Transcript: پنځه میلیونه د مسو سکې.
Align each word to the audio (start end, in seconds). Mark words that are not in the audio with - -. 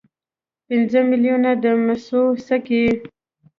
پنځه 0.67 0.99
میلیونه 1.09 1.49
د 1.63 1.65
مسو 1.83 2.21
سکې. 2.47 2.85